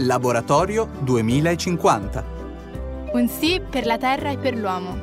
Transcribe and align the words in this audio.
Laboratorio 0.00 0.88
2050. 1.00 2.24
Un 3.14 3.28
sì 3.28 3.60
per 3.68 3.84
la 3.84 3.98
Terra 3.98 4.30
e 4.30 4.38
per 4.38 4.54
l'uomo. 4.56 4.96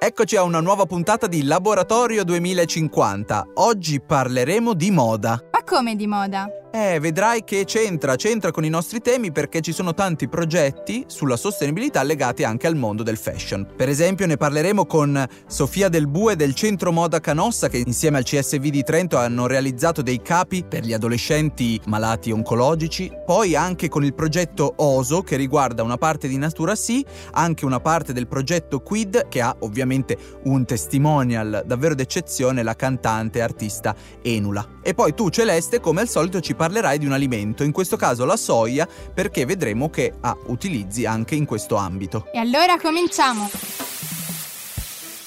Eccoci 0.00 0.34
a 0.34 0.42
una 0.42 0.60
nuova 0.60 0.86
puntata 0.86 1.28
di 1.28 1.44
Laboratorio 1.44 2.24
2050. 2.24 3.50
Oggi 3.54 4.00
parleremo 4.00 4.74
di 4.74 4.90
moda. 4.90 5.40
Ma 5.52 5.62
come 5.64 5.94
di 5.94 6.08
moda? 6.08 6.48
Eh, 6.70 6.98
vedrai 7.00 7.44
che 7.44 7.64
c'entra, 7.64 8.16
c'entra 8.16 8.50
con 8.50 8.62
i 8.62 8.68
nostri 8.68 9.00
temi 9.00 9.32
perché 9.32 9.62
ci 9.62 9.72
sono 9.72 9.94
tanti 9.94 10.28
progetti 10.28 11.02
sulla 11.06 11.38
sostenibilità 11.38 12.02
legati 12.02 12.44
anche 12.44 12.66
al 12.66 12.76
mondo 12.76 13.02
del 13.02 13.16
fashion. 13.16 13.66
Per 13.74 13.88
esempio 13.88 14.26
ne 14.26 14.36
parleremo 14.36 14.84
con 14.84 15.26
Sofia 15.46 15.88
Del 15.88 16.08
Bue 16.08 16.36
del 16.36 16.54
Centro 16.54 16.92
Moda 16.92 17.20
Canossa 17.20 17.70
che 17.70 17.78
insieme 17.78 18.18
al 18.18 18.24
CSV 18.24 18.60
di 18.68 18.82
Trento 18.82 19.16
hanno 19.16 19.46
realizzato 19.46 20.02
dei 20.02 20.20
capi 20.20 20.62
per 20.62 20.84
gli 20.84 20.92
adolescenti 20.92 21.80
malati 21.86 22.32
oncologici, 22.32 23.10
poi 23.24 23.56
anche 23.56 23.88
con 23.88 24.04
il 24.04 24.12
progetto 24.12 24.74
OSO 24.76 25.22
che 25.22 25.36
riguarda 25.36 25.82
una 25.82 25.96
parte 25.96 26.28
di 26.28 26.36
Natura 26.36 26.74
Sì, 26.74 27.02
anche 27.32 27.64
una 27.64 27.80
parte 27.80 28.12
del 28.12 28.28
progetto 28.28 28.80
Quid 28.80 29.28
che 29.28 29.40
ha 29.40 29.56
ovviamente 29.60 30.18
un 30.44 30.66
testimonial 30.66 31.62
davvero 31.64 31.94
d'eccezione, 31.94 32.62
la 32.62 32.76
cantante 32.76 33.38
e 33.38 33.42
artista 33.42 33.94
Enula. 34.20 34.80
E 34.82 34.92
poi 34.92 35.14
tu 35.14 35.30
Celeste 35.30 35.80
come 35.80 36.02
al 36.02 36.08
solito 36.08 36.40
ci 36.40 36.56
parlerai 36.58 36.98
di 36.98 37.06
un 37.06 37.12
alimento, 37.12 37.62
in 37.62 37.72
questo 37.72 37.96
caso 37.96 38.26
la 38.26 38.36
soia, 38.36 38.86
perché 39.14 39.46
vedremo 39.46 39.88
che 39.88 40.12
ha 40.20 40.36
utilizzi 40.46 41.06
anche 41.06 41.36
in 41.36 41.46
questo 41.46 41.76
ambito. 41.76 42.26
E 42.32 42.38
allora 42.38 42.78
cominciamo! 42.78 43.48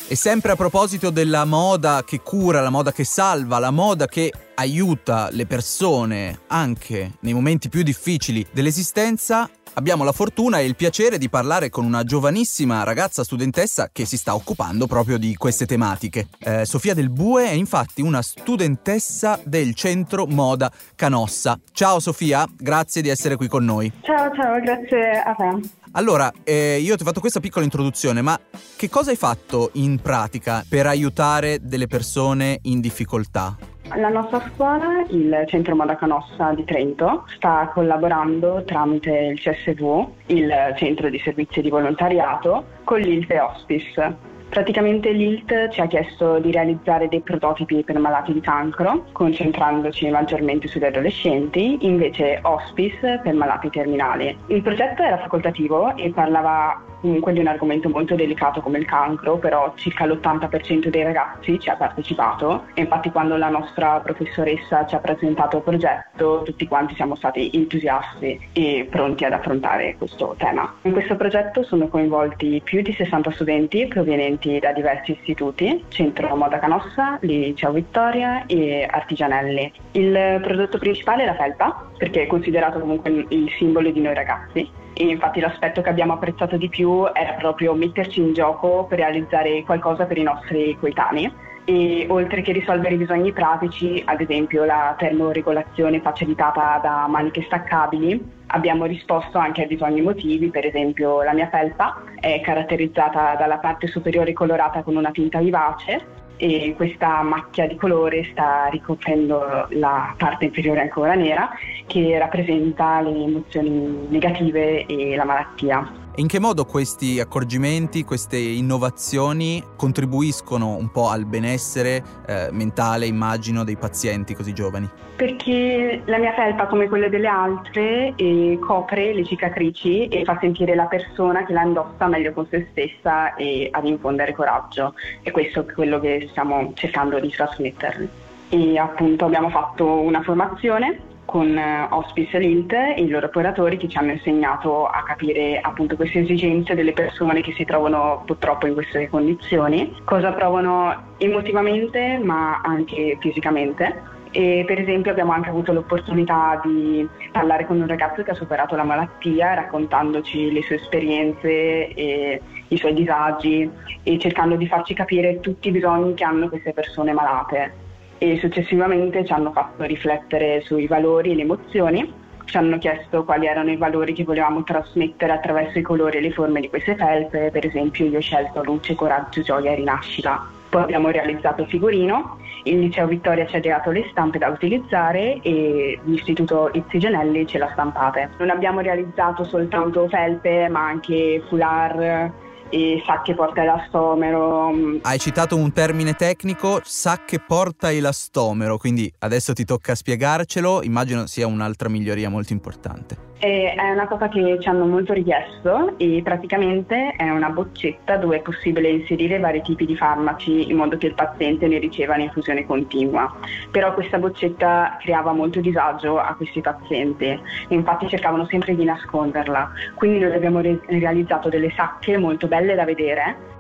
E 0.08 0.16
sempre 0.18 0.52
a 0.52 0.58
proposito 0.58 1.10
della 1.10 1.46
moda 1.46 2.04
che 2.06 2.20
cura, 2.20 2.60
la 2.60 2.70
moda 2.70 2.92
che 2.92 3.06
salva, 3.06 3.60
la 3.60 3.72
moda 3.72 4.08
che 4.08 4.30
aiuta 4.56 5.30
le 5.32 5.46
persone 5.46 6.42
anche 6.48 7.14
nei 7.22 7.34
momenti 7.34 7.70
più 7.70 7.82
difficili 7.82 8.46
dell'esistenza, 8.52 9.50
abbiamo 9.74 10.04
la 10.04 10.12
fortuna 10.12 10.60
e 10.60 10.66
il 10.66 10.76
piacere 10.76 11.18
di 11.18 11.30
parlare 11.30 11.70
con 11.70 11.86
una 11.86 12.04
giovanissima 12.04 12.84
ragazza 12.84 13.24
studentessa 13.24 13.90
che 13.92 14.06
si 14.06 14.18
sta 14.18 14.36
occupando 14.36 14.88
proprio 14.88 15.18
di 15.18 15.36
queste 15.36 15.66
tematiche. 15.66 16.28
Eh, 16.40 16.66
Sofia 16.66 16.94
Del 16.94 17.10
Bue 17.10 17.46
è 17.46 17.54
infatti 17.54 18.02
una 18.02 18.22
studentessa 18.22 19.40
del 19.44 19.74
centro 19.76 20.26
Moda 20.26 20.72
Canossa. 20.96 21.60
Ciao 21.72 22.00
Sofia, 22.00 22.48
grazie 22.58 23.02
di 23.02 23.10
essere 23.10 23.36
qui 23.36 23.48
con 23.48 23.64
noi. 23.64 23.92
Ciao, 24.02 24.32
ciao, 24.36 24.60
grazie 24.60 25.22
a 25.24 25.34
te. 25.34 25.70
Allora, 25.94 26.32
eh, 26.44 26.80
io 26.80 26.96
ti 26.96 27.02
ho 27.02 27.06
fatto 27.06 27.20
questa 27.20 27.42
piccola 27.42 27.66
introduzione, 27.66 28.22
ma 28.22 28.40
che 28.78 28.90
cosa 28.90 29.10
hai 29.10 29.18
fatto 29.18 29.72
in 29.74 30.00
pratica 30.00 30.64
per 30.68 30.88
aiutare 30.88 31.60
delle 31.62 31.88
persone 31.88 32.60
in 32.64 32.80
difficoltà? 32.80 33.58
La 33.96 34.08
nostra 34.08 34.40
scuola, 34.54 35.06
il 35.10 35.44
Centro 35.48 35.76
Moda 35.76 35.98
Canossa 35.98 36.54
di 36.54 36.64
Trento, 36.64 37.26
sta 37.28 37.70
collaborando 37.74 38.64
tramite 38.64 39.12
il 39.12 39.40
CSV, 39.40 40.08
il 40.28 40.74
Centro 40.78 41.10
di 41.10 41.20
Servizi 41.20 41.62
di 41.62 41.70
Volontariato, 41.70 42.64
con 42.86 43.00
l'ILTE 43.00 43.40
Hospice. 43.40 44.30
Praticamente 44.50 45.12
l'ILT 45.12 45.70
ci 45.70 45.82
ha 45.82 45.88
chiesto 45.88 46.40
di 46.40 46.52
realizzare 46.52 47.10
dei 47.10 47.22
prototipi 47.22 47.84
per 47.84 48.00
malati 48.00 48.32
di 48.32 48.40
cancro, 48.40 49.06
concentrandoci 49.12 50.10
maggiormente 50.10 50.68
sugli 50.68 50.86
adolescenti, 50.86 51.78
invece 51.82 52.40
Hospice 52.44 53.20
per 53.22 53.34
malati 53.34 53.70
terminali. 53.70 54.38
Il 54.48 54.62
progetto 54.62 55.04
era 55.04 55.18
facoltativo 55.18 55.96
e 55.98 56.12
parlava 56.12 56.91
comunque 57.02 57.34
di 57.34 57.40
un 57.40 57.48
argomento 57.48 57.90
molto 57.90 58.16
delicato 58.16 58.62
come 58.62 58.78
il 58.78 58.86
cancro, 58.86 59.38
però 59.38 59.74
circa 59.76 60.06
l'80% 60.06 60.88
dei 60.88 61.04
ragazzi 61.04 61.60
ci 61.60 61.70
ha 61.70 61.76
partecipato 61.76 62.66
e 62.74 62.82
infatti 62.82 63.12
quando 63.12 63.36
la 63.36 63.50
nostra 63.50 64.00
professoressa 64.00 64.86
ci 64.86 64.96
ha 64.96 65.00
presentato 65.00 65.58
il 65.58 65.64
progetto 65.64 66.44
tutti 66.46 66.68
quanti 66.68 66.96
siamo 66.96 67.16
stati 67.16 67.50
entusiasti 67.54 68.40
e 68.54 68.88
pronti 68.90 69.26
ad 69.26 69.34
affrontare 69.34 69.96
questo 69.98 70.36
tema. 70.38 70.76
In 70.84 70.92
questo 70.92 71.16
progetto 71.16 71.64
sono 71.64 71.88
coinvolti 71.88 72.62
più 72.64 72.82
di 72.82 72.94
60 72.94 73.32
studenti 73.32 73.88
provenienti 73.88 74.60
da 74.60 74.72
diversi 74.72 75.12
istituti, 75.12 75.84
Centro 75.90 76.36
Moda 76.36 76.60
Canossa, 76.60 77.18
Liceo 77.22 77.72
Vittoria 77.72 78.46
e 78.46 78.88
Artigianelli. 78.90 79.72
Il 79.94 80.40
prodotto 80.42 80.78
principale 80.78 81.24
è 81.24 81.26
la 81.26 81.36
felpa, 81.36 81.90
perché 81.98 82.24
è 82.24 82.28
considerato 82.28 82.80
comunque 82.80 83.26
il 83.30 83.50
simbolo 83.58 83.90
di 83.90 84.00
noi 84.00 84.14
ragazzi 84.14 84.80
e 85.02 85.14
infatti 85.14 85.40
l'aspetto 85.40 85.82
che 85.82 85.90
abbiamo 85.90 86.14
apprezzato 86.14 86.58
di 86.58 86.70
più 86.70 87.06
era 87.12 87.34
proprio 87.34 87.74
metterci 87.74 88.20
in 88.20 88.34
gioco 88.34 88.86
per 88.86 89.00
realizzare 89.00 89.64
qualcosa 89.64 90.06
per 90.06 90.18
i 90.18 90.24
nostri 90.24 90.78
coetanei. 90.80 91.50
E 91.64 92.06
oltre 92.10 92.42
che 92.42 92.52
risolvere 92.52 92.96
i 92.96 92.98
bisogni 92.98 93.32
pratici, 93.32 94.02
ad 94.06 94.20
esempio 94.20 94.64
la 94.64 94.96
termoregolazione 94.98 96.02
facilitata 96.02 96.80
da 96.82 97.06
maniche 97.08 97.44
staccabili, 97.44 98.20
abbiamo 98.48 98.86
risposto 98.86 99.38
anche 99.38 99.62
ai 99.62 99.68
bisogni 99.68 100.00
emotivi, 100.00 100.50
per 100.50 100.66
esempio 100.66 101.22
la 101.22 101.34
mia 101.34 101.50
felpa 101.50 102.02
è 102.20 102.42
caratterizzata 102.42 103.36
dalla 103.36 103.58
parte 103.58 103.88
superiore 103.88 104.34
colorata 104.34 104.82
con 104.82 104.96
una 104.96 105.12
tinta 105.12 105.40
vivace 105.40 106.21
e 106.42 106.74
questa 106.76 107.22
macchia 107.22 107.68
di 107.68 107.76
colore 107.76 108.28
sta 108.32 108.66
ricoprendo 108.72 109.68
la 109.70 110.16
parte 110.18 110.46
inferiore 110.46 110.82
ancora 110.82 111.14
nera 111.14 111.52
che 111.86 112.18
rappresenta 112.18 113.00
le 113.02 113.12
emozioni 113.12 114.08
negative 114.10 114.88
e 114.88 115.16
la 115.16 115.24
malattia. 115.24 116.01
In 116.16 116.28
che 116.28 116.42
modo 116.42 116.66
questi 116.66 117.22
accorgimenti, 117.22 118.04
queste 118.04 118.38
innovazioni 118.38 119.64
contribuiscono 119.78 120.76
un 120.76 120.92
po' 120.92 121.08
al 121.08 121.24
benessere 121.24 122.04
eh, 122.28 122.50
mentale, 122.52 123.06
immagino, 123.06 123.64
dei 123.64 123.78
pazienti 123.78 124.36
così 124.36 124.54
giovani? 124.54 124.90
Perché 125.16 126.02
la 126.04 126.18
mia 126.18 126.34
felpa, 126.34 126.68
come 126.68 126.90
quelle 126.90 127.08
delle 127.08 127.30
altre, 127.30 128.12
eh, 128.18 128.58
copre 128.60 129.14
le 129.14 129.24
cicatrici 129.24 130.10
e 130.10 130.26
fa 130.26 130.38
sentire 130.42 130.76
la 130.76 130.88
persona 130.88 131.46
che 131.46 131.54
la 131.54 131.62
indossa 131.62 132.08
meglio 132.08 132.34
con 132.34 132.46
se 132.50 132.68
stessa 132.72 133.34
e 133.36 133.70
ad 133.72 133.86
infondere 133.86 134.34
coraggio. 134.34 134.96
E 135.22 135.32
questo 135.32 135.62
è 135.62 135.74
quello 135.74 136.02
che 136.02 136.28
stiamo 136.32 136.74
cercando 136.76 137.22
di 137.22 137.30
trasmetterli. 137.30 138.10
E 138.50 138.78
appunto 138.78 139.24
abbiamo 139.24 139.50
fatto 139.50 139.86
una 140.02 140.22
formazione 140.22 141.11
con 141.26 141.58
eh, 141.58 141.88
Hospice 141.90 142.38
e 142.38 142.40
Lint 142.40 142.74
i 142.98 143.08
loro 143.08 143.28
operatori 143.28 143.78
che 143.78 143.88
ci 143.88 143.98
hanno 143.98 144.12
insegnato 144.12 144.86
a 144.88 145.04
capire 145.04 145.60
appunto 145.62 145.96
queste 145.96 146.20
esigenze 146.20 146.76
delle 146.76 146.94
persone 146.94 147.42
che 147.42 147.54
si 147.54 147.66
trovano 147.66 148.24
purtroppo 148.26 148.68
in 148.68 148.74
queste 148.74 149.10
condizioni, 149.10 149.96
cosa 150.04 150.32
provano 150.32 151.16
emotivamente 151.18 152.20
ma 152.22 152.62
anche 152.62 153.18
fisicamente. 153.20 154.20
E 154.34 154.64
per 154.66 154.80
esempio 154.80 155.12
abbiamo 155.12 155.34
anche 155.34 155.50
avuto 155.50 155.74
l'opportunità 155.74 156.62
di 156.64 157.06
parlare 157.34 157.66
con 157.66 157.82
un 157.82 157.88
ragazzo 157.88 158.24
che 158.24 158.32
ha 158.32 158.36
superato 158.36 158.78
la 158.78 158.84
malattia 158.84 159.54
raccontandoci 159.56 160.54
le 160.54 160.62
sue 160.62 160.76
esperienze 160.76 161.94
e 161.94 162.42
i 162.70 162.78
suoi 162.78 162.94
disagi 162.94 163.70
e 164.04 164.20
cercando 164.20 164.56
di 164.56 164.68
farci 164.68 164.94
capire 164.94 165.42
tutti 165.42 165.68
i 165.68 165.72
bisogni 165.72 166.14
che 166.14 166.24
hanno 166.24 166.48
queste 166.48 166.72
persone 166.72 167.12
malate 167.12 167.81
e 168.24 168.38
successivamente 168.38 169.26
ci 169.26 169.34
hanno 169.34 169.52
fatto 169.52 169.84
riflettere 169.84 170.62
sui 170.62 170.86
valori 170.86 171.32
e 171.32 171.36
le 171.36 171.42
emozioni, 171.42 172.14
ci 172.46 172.56
hanno 172.56 172.78
chiesto 172.78 173.24
quali 173.24 173.48
erano 173.48 173.72
i 173.72 173.78
valori 173.78 174.14
che 174.14 174.24
volevamo 174.24 174.62
trasmettere 174.62 175.32
attraverso 175.32 175.80
i 175.80 175.82
colori 175.82 176.18
e 176.18 176.22
le 176.22 176.32
forme 176.32 176.62
di 176.62 176.70
queste 176.70 176.96
felpe, 176.96 177.50
per 177.52 177.66
esempio 177.66 178.06
io 178.06 178.20
ho 178.20 178.22
scelto 178.22 178.64
luce, 178.64 178.94
coraggio, 178.94 179.42
gioia 179.42 179.72
e 179.72 179.76
rinascita. 179.76 180.48
Poi 180.70 180.84
abbiamo 180.84 181.10
realizzato 181.10 181.64
il 181.64 181.68
figurino, 181.68 182.38
il 182.66 182.80
liceo 182.80 183.08
Vittoria 183.08 183.48
ci 183.48 183.56
ha 183.56 183.60
dato 183.60 183.90
le 183.90 184.06
stampe 184.12 184.38
da 184.38 184.50
utilizzare 184.50 185.40
e 185.42 186.00
l'istituto 186.04 186.70
Izzi 186.74 187.00
Genelli 187.00 187.48
ce 187.48 187.58
l'ha 187.58 187.72
stampate. 187.72 188.30
Non 188.38 188.52
abbiamo 188.52 188.82
realizzato 188.82 189.44
soltanto 189.46 190.08
felpe 190.08 190.70
ma 190.70 190.86
anche 190.86 191.42
foulard, 191.48 192.32
e 192.72 193.04
sacche 193.06 193.36
porta 193.36 193.62
elastomero. 193.62 194.72
Hai 195.02 195.20
citato 195.20 195.56
un 195.56 195.72
termine 195.74 196.14
tecnico, 196.14 196.80
sacche 196.84 197.40
porta 197.40 197.92
elastomero, 197.92 198.78
quindi 198.78 199.12
adesso 199.20 199.54
ti 199.54 199.66
tocca 199.66 199.94
spiegarcelo, 199.94 200.82
immagino 200.82 201.28
sia 201.28 201.46
un'altra 201.46 201.90
miglioria 201.90 202.30
molto 202.30 202.54
importante. 202.54 203.31
E 203.44 203.74
è 203.74 203.90
una 203.90 204.06
cosa 204.06 204.30
che 204.30 204.60
ci 204.60 204.70
hanno 204.70 204.86
molto 204.86 205.14
richiesto 205.14 205.98
e 205.98 206.22
praticamente 206.24 207.16
è 207.18 207.28
una 207.32 207.50
boccetta 207.50 208.18
dove 208.18 208.38
è 208.38 208.42
possibile 208.42 208.88
inserire 208.90 209.40
vari 209.40 209.64
tipi 209.64 209.88
di 209.88 209.96
farmaci 209.96 210.70
in 210.70 210.78
modo 210.78 210.96
che 210.96 211.08
il 211.08 211.16
paziente 211.16 211.68
ne 211.68 211.80
riceva 211.80 212.14
un'infusione 212.14 212.68
continua. 212.68 213.34
Però 213.72 213.96
questa 213.96 214.20
boccetta 214.20 214.96
creava 215.00 215.32
molto 215.32 215.60
disagio 215.60 216.20
a 216.20 216.36
questi 216.36 216.62
pazienti 216.62 217.36
infatti 217.70 218.08
cercavano 218.10 218.46
sempre 218.46 218.76
di 218.76 218.84
nasconderla. 218.84 219.72
Quindi 219.96 220.20
noi 220.20 220.36
abbiamo 220.36 220.60
re- 220.60 220.80
realizzato 220.86 221.50
delle 221.50 221.72
sacche 221.72 222.20
molto 222.20 222.46
belle 222.46 222.76
da 222.76 222.86
vedere 222.86 223.51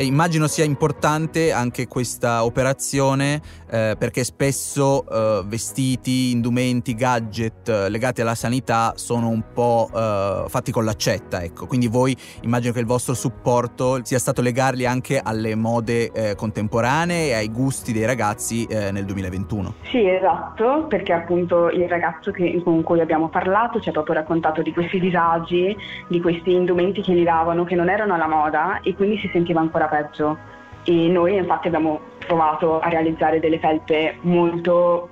E 0.00 0.04
immagino 0.04 0.46
sia 0.46 0.64
importante 0.64 1.52
anche 1.52 1.86
questa 1.86 2.46
operazione 2.46 3.38
eh, 3.70 3.96
perché 3.98 4.24
spesso 4.24 5.04
eh, 5.06 5.42
vestiti, 5.44 6.30
indumenti, 6.30 6.94
gadget 6.94 7.68
eh, 7.68 7.90
legati 7.90 8.22
alla 8.22 8.34
sanità 8.34 8.94
sono 8.96 9.28
un 9.28 9.52
po' 9.52 9.90
eh, 9.94 10.44
fatti 10.48 10.72
con 10.72 10.86
l'accetta, 10.86 11.42
ecco. 11.42 11.66
Quindi 11.66 11.86
voi 11.86 12.16
immagino 12.40 12.72
che 12.72 12.80
il 12.80 12.86
vostro 12.86 13.12
supporto 13.12 14.02
sia 14.02 14.18
stato 14.18 14.40
legarli 14.40 14.86
anche 14.86 15.20
alle 15.22 15.54
mode 15.54 16.10
eh, 16.12 16.34
contemporanee 16.34 17.26
e 17.26 17.34
ai 17.34 17.50
gusti 17.50 17.92
dei 17.92 18.06
ragazzi 18.06 18.66
nel 18.70 19.04
2021. 19.04 19.74
Sì, 19.90 20.08
esatto, 20.08 20.86
perché 20.88 21.12
appunto 21.12 21.68
il 21.68 21.88
ragazzo 21.90 22.30
che, 22.30 22.62
con 22.64 22.82
cui 22.82 23.00
abbiamo 23.00 23.28
parlato 23.28 23.80
ci 23.80 23.90
ha 23.90 23.92
proprio 23.92 24.14
raccontato 24.14 24.62
di 24.62 24.72
questi 24.72 24.98
disagi, 24.98 25.76
di 26.08 26.20
questi 26.22 26.54
indumenti 26.54 27.02
che 27.02 27.12
gli 27.12 27.24
davano 27.24 27.64
che 27.64 27.74
non 27.74 27.90
erano 27.90 28.14
alla 28.14 28.28
moda 28.28 28.80
e 28.80 28.94
quindi 28.94 29.18
si 29.18 29.28
sentiva 29.30 29.60
ancora 29.60 29.88
peggio. 29.90 30.38
E 30.84 31.08
noi 31.08 31.36
infatti 31.36 31.66
abbiamo 31.66 32.00
provato 32.18 32.80
a 32.80 32.88
realizzare 32.88 33.40
delle 33.40 33.58
felpe 33.58 34.16
molto, 34.22 35.08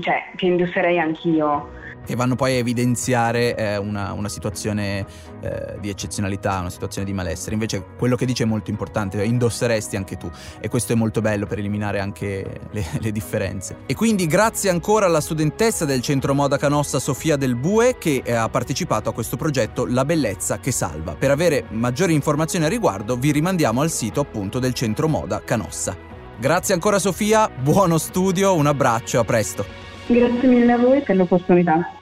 cioè, 0.00 0.30
che 0.36 0.46
indosserei 0.46 0.98
anch'io 1.00 1.76
che 2.08 2.16
vanno 2.16 2.36
poi 2.36 2.54
a 2.54 2.56
evidenziare 2.56 3.54
eh, 3.54 3.76
una, 3.76 4.12
una, 4.12 4.30
situazione 4.30 5.04
eh, 5.42 5.76
di 5.78 5.90
eccezionalità, 5.90 6.58
una 6.58 6.70
situazione 6.70 7.06
di 7.06 7.12
malessere. 7.12 7.52
Invece 7.52 7.84
quello 7.98 8.16
che 8.16 8.24
dice 8.24 8.44
è 8.44 8.46
molto 8.46 8.70
importante, 8.70 9.22
indosseresti 9.22 9.94
anche 9.94 10.16
tu 10.16 10.30
e 10.58 10.68
questo 10.70 10.94
è 10.94 10.96
molto 10.96 11.20
bello 11.20 11.44
per 11.44 11.58
eliminare 11.58 12.00
anche 12.00 12.60
le, 12.70 12.86
le 12.98 13.12
differenze. 13.12 13.80
E 13.84 13.94
quindi 13.94 14.26
grazie 14.26 14.70
ancora 14.70 15.04
alla 15.04 15.20
studentessa 15.20 15.84
del 15.84 16.00
centro 16.00 16.32
moda 16.32 16.56
Canossa 16.56 16.98
Sofia 16.98 17.36
Del 17.36 17.56
Bue 17.56 17.98
che 17.98 18.22
eh, 18.24 18.32
ha 18.32 18.48
partecipato 18.48 19.10
a 19.10 19.12
questo 19.12 19.36
progetto 19.36 19.84
La 19.84 20.06
bellezza 20.06 20.60
che 20.60 20.72
salva. 20.72 21.14
Per 21.14 21.30
avere 21.30 21.66
maggiori 21.72 22.14
informazioni 22.14 22.64
a 22.64 22.68
riguardo 22.68 23.16
vi 23.16 23.32
rimandiamo 23.32 23.82
al 23.82 23.90
sito 23.90 24.20
appunto 24.20 24.58
del 24.58 24.72
centro 24.72 25.08
moda 25.08 25.42
Canossa. 25.44 25.94
Grazie 26.38 26.72
ancora 26.72 26.98
Sofia, 26.98 27.50
buono 27.50 27.98
studio, 27.98 28.54
un 28.54 28.64
abbraccio, 28.64 29.20
a 29.20 29.24
presto. 29.24 29.66
Grazie 30.06 30.48
mille 30.48 30.72
a 30.72 30.78
voi 30.78 31.02
per 31.02 31.16
l'opportunità 31.16 31.97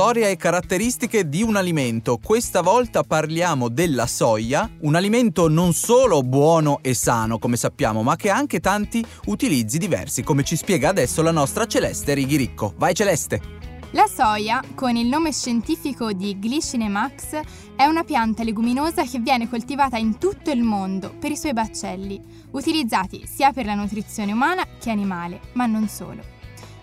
storia 0.00 0.28
e 0.28 0.36
caratteristiche 0.36 1.28
di 1.28 1.42
un 1.42 1.56
alimento. 1.56 2.16
Questa 2.16 2.62
volta 2.62 3.02
parliamo 3.02 3.68
della 3.68 4.06
soia, 4.06 4.66
un 4.80 4.94
alimento 4.94 5.46
non 5.46 5.74
solo 5.74 6.22
buono 6.22 6.78
e 6.80 6.94
sano, 6.94 7.38
come 7.38 7.58
sappiamo, 7.58 8.02
ma 8.02 8.16
che 8.16 8.30
ha 8.30 8.34
anche 8.34 8.60
tanti 8.60 9.04
utilizzi 9.26 9.76
diversi, 9.76 10.22
come 10.22 10.42
ci 10.42 10.56
spiega 10.56 10.88
adesso 10.88 11.20
la 11.20 11.32
nostra 11.32 11.66
Celeste 11.66 12.14
Righiricco. 12.14 12.72
Vai 12.78 12.94
Celeste! 12.94 13.42
La 13.90 14.06
soia, 14.06 14.62
con 14.74 14.96
il 14.96 15.06
nome 15.06 15.34
scientifico 15.34 16.14
di 16.14 16.38
Glycine 16.38 16.88
max, 16.88 17.38
è 17.76 17.84
una 17.84 18.02
pianta 18.02 18.42
leguminosa 18.42 19.04
che 19.04 19.18
viene 19.18 19.50
coltivata 19.50 19.98
in 19.98 20.16
tutto 20.16 20.50
il 20.50 20.62
mondo 20.62 21.12
per 21.20 21.30
i 21.30 21.36
suoi 21.36 21.52
baccelli, 21.52 22.18
utilizzati 22.52 23.26
sia 23.26 23.52
per 23.52 23.66
la 23.66 23.74
nutrizione 23.74 24.32
umana 24.32 24.66
che 24.80 24.88
animale, 24.88 25.40
ma 25.52 25.66
non 25.66 25.88
solo. 25.88 26.39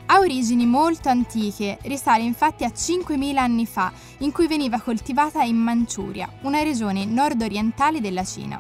Ha 0.09 0.19
origini 0.19 0.65
molto 0.65 1.09
antiche, 1.09 1.79
risale 1.81 2.23
infatti 2.23 2.63
a 2.63 2.71
5.000 2.73 3.35
anni 3.35 3.65
fa, 3.65 3.91
in 4.19 4.31
cui 4.31 4.47
veniva 4.47 4.79
coltivata 4.79 5.43
in 5.43 5.57
Manciuria, 5.57 6.31
una 6.43 6.63
regione 6.63 7.03
nord-orientale 7.03 7.99
della 7.99 8.23
Cina. 8.23 8.57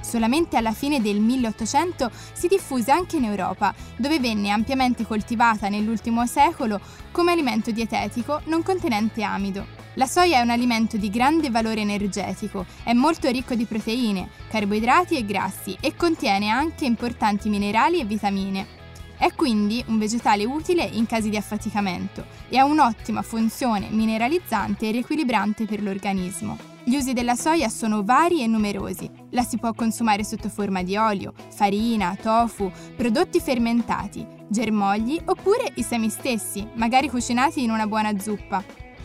Solamente 0.00 0.56
alla 0.56 0.70
fine 0.70 1.02
del 1.02 1.18
1800 1.18 2.08
si 2.32 2.46
diffuse 2.46 2.92
anche 2.92 3.16
in 3.16 3.24
Europa, 3.24 3.74
dove 3.96 4.20
venne 4.20 4.50
ampiamente 4.50 5.04
coltivata 5.04 5.68
nell'ultimo 5.68 6.24
secolo 6.24 6.78
come 7.10 7.32
alimento 7.32 7.72
dietetico 7.72 8.42
non 8.44 8.62
contenente 8.62 9.24
amido. 9.24 9.66
La 9.94 10.06
soia 10.06 10.38
è 10.38 10.42
un 10.42 10.50
alimento 10.50 10.96
di 10.96 11.10
grande 11.10 11.50
valore 11.50 11.80
energetico, 11.80 12.64
è 12.84 12.92
molto 12.92 13.28
ricco 13.28 13.56
di 13.56 13.64
proteine, 13.64 14.28
carboidrati 14.48 15.16
e 15.16 15.24
grassi 15.24 15.76
e 15.80 15.96
contiene 15.96 16.48
anche 16.48 16.84
importanti 16.84 17.48
minerali 17.48 17.98
e 17.98 18.04
vitamine. 18.04 18.75
È 19.18 19.32
quindi 19.34 19.82
un 19.88 19.98
vegetale 19.98 20.44
utile 20.44 20.84
in 20.84 21.06
casi 21.06 21.30
di 21.30 21.36
affaticamento 21.36 22.26
e 22.48 22.58
ha 22.58 22.64
un'ottima 22.64 23.22
funzione 23.22 23.88
mineralizzante 23.90 24.88
e 24.88 24.90
riequilibrante 24.90 25.64
per 25.64 25.82
l'organismo. 25.82 26.58
Gli 26.84 26.96
usi 26.96 27.14
della 27.14 27.34
soia 27.34 27.68
sono 27.68 28.04
vari 28.04 28.42
e 28.42 28.46
numerosi. 28.46 29.10
La 29.30 29.42
si 29.42 29.58
può 29.58 29.72
consumare 29.72 30.22
sotto 30.22 30.48
forma 30.48 30.82
di 30.82 30.96
olio, 30.96 31.32
farina, 31.48 32.16
tofu, 32.20 32.70
prodotti 32.94 33.40
fermentati, 33.40 34.24
germogli 34.48 35.20
oppure 35.24 35.72
i 35.76 35.82
semi 35.82 36.10
stessi, 36.10 36.64
magari 36.74 37.08
cucinati 37.08 37.62
in 37.62 37.70
una 37.70 37.86
buona 37.86 38.16
zuppa. 38.18 38.62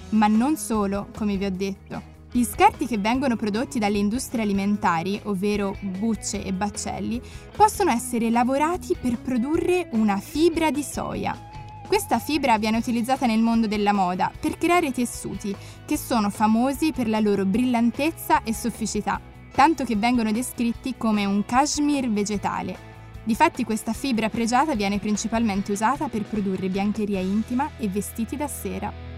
Ma 0.10 0.28
non 0.28 0.58
solo, 0.58 1.08
come 1.18 1.38
vi 1.38 1.46
ho 1.46 1.52
detto. 1.52 2.11
Gli 2.34 2.46
scarti 2.46 2.88
che 2.88 2.98
vengono 2.98 3.36
prodotti 3.36 3.78
dalle 3.78 3.98
industrie 3.98 4.44
alimentari, 4.44 5.20
ovvero 5.24 5.76
bucce 5.82 6.42
e 6.42 6.54
baccelli, 6.54 7.22
possono 7.54 7.92
essere 7.92 8.30
lavorati 8.30 8.96
per 8.96 9.18
produrre 9.18 9.90
una 9.92 10.18
fibra 10.18 10.72
di 10.72 10.82
soia. 10.82 11.38
Questa 11.86 12.20
fibra 12.20 12.58
viene 12.58 12.78
utilizzata 12.78 13.26
nel 13.26 13.42
mondo 13.42 13.68
della 13.68 13.92
moda 13.92 14.32
per 14.40 14.58
creare 14.58 14.94
tessuti 14.94 15.54
che 15.86 15.98
sono 15.98 16.30
famosi 16.30 16.94
per 16.94 17.10
la 17.10 17.20
loro 17.20 17.44
brillantezza 17.44 18.44
e 18.44 18.54
sofficità, 18.54 19.20
tanto 19.54 19.84
che 19.84 19.98
vengono 19.98 20.32
descritti 20.32 20.96
come 20.96 21.26
un 21.26 21.44
cashmere 21.44 22.08
vegetale. 22.08 22.90
Difatti 23.26 23.66
questa 23.66 23.92
fibra 23.92 24.30
pregiata 24.30 24.74
viene 24.74 25.00
principalmente 25.00 25.74
usata 25.74 26.08
per 26.08 26.24
produrre 26.24 26.70
biancheria 26.70 27.20
intima 27.20 27.72
e 27.78 27.90
vestiti 27.90 28.38
da 28.38 28.48
sera. 28.48 29.11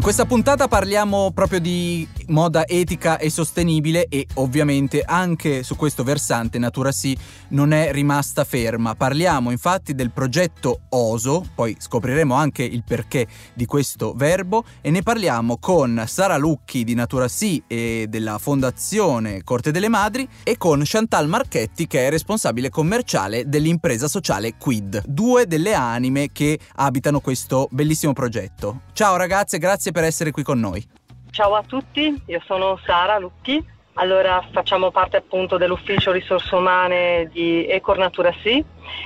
In 0.00 0.06
questa 0.06 0.24
puntata 0.24 0.66
parliamo 0.66 1.30
proprio 1.30 1.60
di 1.60 2.08
moda 2.30 2.66
etica 2.66 3.18
e 3.18 3.28
sostenibile 3.30 4.06
e 4.08 4.26
ovviamente 4.34 5.02
anche 5.02 5.62
su 5.62 5.76
questo 5.76 6.02
versante 6.02 6.58
Natura 6.58 6.92
Sì 6.92 7.16
non 7.48 7.72
è 7.72 7.92
rimasta 7.92 8.44
ferma. 8.44 8.94
Parliamo 8.94 9.50
infatti 9.50 9.94
del 9.94 10.10
progetto 10.10 10.80
OSO, 10.88 11.44
poi 11.54 11.76
scopriremo 11.78 12.34
anche 12.34 12.62
il 12.62 12.82
perché 12.84 13.26
di 13.54 13.66
questo 13.66 14.14
verbo 14.14 14.64
e 14.80 14.90
ne 14.90 15.02
parliamo 15.02 15.58
con 15.58 16.02
Sara 16.06 16.36
Lucchi 16.36 16.84
di 16.84 16.94
Natura 16.94 17.28
Sì 17.28 17.62
e 17.66 18.06
della 18.08 18.38
Fondazione 18.38 19.42
Corte 19.44 19.70
delle 19.70 19.88
Madri 19.88 20.28
e 20.42 20.56
con 20.56 20.82
Chantal 20.84 21.28
Marchetti 21.28 21.86
che 21.86 22.06
è 22.06 22.10
responsabile 22.10 22.70
commerciale 22.70 23.48
dell'impresa 23.48 24.08
sociale 24.08 24.54
Quid, 24.56 25.02
due 25.06 25.46
delle 25.46 25.74
anime 25.74 26.30
che 26.32 26.58
abitano 26.76 27.20
questo 27.20 27.68
bellissimo 27.70 28.12
progetto. 28.12 28.82
Ciao 28.92 29.16
ragazze, 29.16 29.58
grazie 29.58 29.92
per 29.92 30.04
essere 30.04 30.30
qui 30.30 30.42
con 30.42 30.58
noi. 30.58 30.98
Ciao 31.30 31.54
a 31.54 31.62
tutti, 31.62 32.20
io 32.26 32.42
sono 32.44 32.76
Sara 32.84 33.16
Lucchi, 33.18 33.64
allora 33.94 34.44
facciamo 34.50 34.90
parte 34.90 35.18
appunto 35.18 35.58
dell'ufficio 35.58 36.10
risorse 36.10 36.52
umane 36.56 37.28
di 37.32 37.68
Ecor 37.68 37.98
Natura 37.98 38.34
Sì 38.42 38.62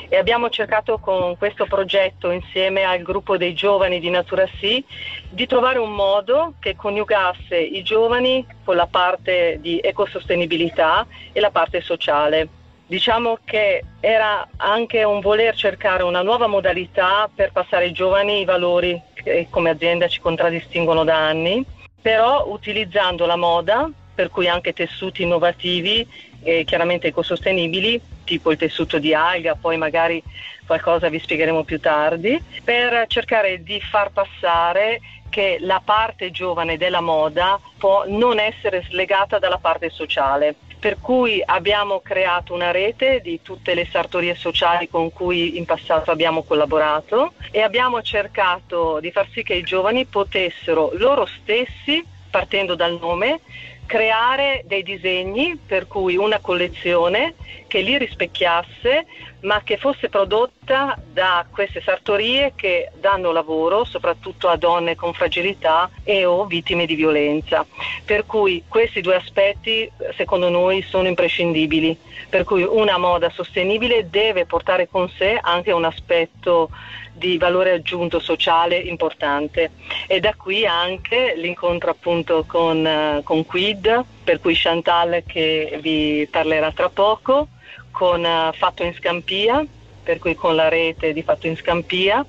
e 0.08 0.16
abbiamo 0.16 0.48
cercato 0.48 0.96
con 0.96 1.36
questo 1.36 1.66
progetto 1.66 2.30
insieme 2.30 2.84
al 2.84 3.02
gruppo 3.02 3.36
dei 3.36 3.52
giovani 3.52 4.00
di 4.00 4.08
Natura 4.08 4.46
Sì 4.58 4.82
di 5.28 5.46
trovare 5.46 5.78
un 5.78 5.92
modo 5.92 6.54
che 6.60 6.74
coniugasse 6.76 7.58
i 7.58 7.82
giovani 7.82 8.44
con 8.64 8.76
la 8.76 8.86
parte 8.86 9.58
di 9.60 9.78
ecosostenibilità 9.82 11.06
e 11.30 11.40
la 11.40 11.50
parte 11.50 11.82
sociale. 11.82 12.48
Diciamo 12.86 13.38
che 13.44 13.84
era 14.00 14.48
anche 14.56 15.04
un 15.04 15.20
voler 15.20 15.54
cercare 15.54 16.02
una 16.02 16.22
nuova 16.22 16.46
modalità 16.46 17.28
per 17.32 17.52
passare 17.52 17.84
ai 17.84 17.92
giovani 17.92 18.40
i 18.40 18.44
valori 18.46 18.98
che 19.12 19.46
come 19.50 19.68
azienda 19.70 20.08
ci 20.08 20.20
contraddistinguono 20.20 21.04
da 21.04 21.16
anni 21.16 21.73
però 22.04 22.48
utilizzando 22.48 23.24
la 23.24 23.34
moda, 23.34 23.88
per 24.14 24.28
cui 24.28 24.46
anche 24.46 24.74
tessuti 24.74 25.22
innovativi 25.22 26.06
e 26.42 26.64
chiaramente 26.64 27.06
ecosostenibili, 27.06 27.98
tipo 28.24 28.50
il 28.50 28.58
tessuto 28.58 28.98
di 28.98 29.14
alga, 29.14 29.54
poi 29.54 29.78
magari 29.78 30.22
qualcosa 30.66 31.08
vi 31.08 31.18
spiegheremo 31.18 31.64
più 31.64 31.80
tardi, 31.80 32.38
per 32.62 33.06
cercare 33.06 33.62
di 33.62 33.80
far 33.80 34.10
passare 34.10 35.00
che 35.30 35.56
la 35.60 35.80
parte 35.82 36.30
giovane 36.30 36.76
della 36.76 37.00
moda 37.00 37.58
può 37.78 38.04
non 38.06 38.38
essere 38.38 38.84
slegata 38.86 39.38
dalla 39.38 39.56
parte 39.56 39.88
sociale. 39.88 40.56
Per 40.84 40.98
cui 41.00 41.42
abbiamo 41.42 42.00
creato 42.00 42.52
una 42.52 42.70
rete 42.70 43.22
di 43.22 43.40
tutte 43.40 43.72
le 43.72 43.88
sartorie 43.90 44.34
sociali 44.34 44.86
con 44.86 45.10
cui 45.10 45.56
in 45.56 45.64
passato 45.64 46.10
abbiamo 46.10 46.42
collaborato 46.42 47.32
e 47.50 47.62
abbiamo 47.62 48.02
cercato 48.02 49.00
di 49.00 49.10
far 49.10 49.26
sì 49.30 49.42
che 49.42 49.54
i 49.54 49.62
giovani 49.62 50.04
potessero 50.04 50.90
loro 50.92 51.24
stessi, 51.24 52.06
partendo 52.34 52.74
dal 52.74 52.98
nome, 53.00 53.42
creare 53.86 54.64
dei 54.66 54.82
disegni 54.82 55.56
per 55.64 55.86
cui 55.86 56.16
una 56.16 56.40
collezione 56.40 57.34
che 57.68 57.78
li 57.80 57.96
rispecchiasse, 57.96 59.06
ma 59.42 59.62
che 59.62 59.76
fosse 59.76 60.08
prodotta 60.08 60.98
da 61.12 61.46
queste 61.48 61.80
sartorie 61.80 62.54
che 62.56 62.90
danno 62.98 63.30
lavoro 63.30 63.84
soprattutto 63.84 64.48
a 64.48 64.56
donne 64.56 64.96
con 64.96 65.12
fragilità 65.12 65.88
e 66.02 66.24
o 66.24 66.44
vittime 66.46 66.86
di 66.86 66.96
violenza. 66.96 67.64
Per 68.04 68.26
cui 68.26 68.64
questi 68.66 69.00
due 69.00 69.14
aspetti 69.14 69.88
secondo 70.16 70.48
noi 70.48 70.82
sono 70.82 71.06
imprescindibili, 71.06 71.96
per 72.28 72.42
cui 72.42 72.64
una 72.64 72.98
moda 72.98 73.30
sostenibile 73.30 74.10
deve 74.10 74.44
portare 74.44 74.88
con 74.88 75.08
sé 75.08 75.38
anche 75.40 75.70
un 75.70 75.84
aspetto 75.84 76.68
di 77.14 77.38
valore 77.38 77.72
aggiunto 77.72 78.18
sociale 78.18 78.76
importante 78.76 79.70
e 80.06 80.20
da 80.20 80.34
qui 80.34 80.66
anche 80.66 81.34
l'incontro 81.36 81.90
appunto 81.90 82.44
con, 82.46 83.20
con 83.22 83.46
Quid, 83.46 84.04
per 84.24 84.40
cui 84.40 84.54
Chantal 84.56 85.22
che 85.26 85.78
vi 85.80 86.26
parlerà 86.30 86.72
tra 86.72 86.88
poco, 86.88 87.48
con 87.90 88.24
uh, 88.24 88.52
Fatto 88.52 88.82
in 88.82 88.92
Scampia, 88.94 89.64
per 90.02 90.18
cui 90.18 90.34
con 90.34 90.54
la 90.54 90.68
rete 90.68 91.12
di 91.12 91.22
Fatto 91.22 91.46
in 91.46 91.56
Scampia, 91.56 92.24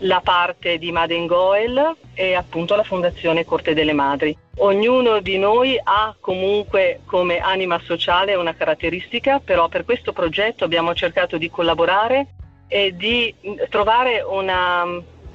la 0.00 0.20
parte 0.22 0.78
di 0.78 0.92
Maden 0.92 1.26
Goel 1.26 1.96
e 2.12 2.34
appunto 2.34 2.74
la 2.74 2.82
Fondazione 2.82 3.44
Corte 3.44 3.72
delle 3.72 3.92
Madri. 3.92 4.36
Ognuno 4.58 5.20
di 5.20 5.38
noi 5.38 5.78
ha 5.82 6.14
comunque 6.18 7.00
come 7.06 7.38
anima 7.38 7.80
sociale 7.84 8.34
una 8.34 8.54
caratteristica, 8.54 9.38
però 9.38 9.68
per 9.68 9.84
questo 9.84 10.12
progetto 10.12 10.64
abbiamo 10.64 10.94
cercato 10.94 11.38
di 11.38 11.50
collaborare 11.50 12.26
e 12.68 12.94
di 12.96 13.34
trovare 13.68 14.20
una 14.22 14.84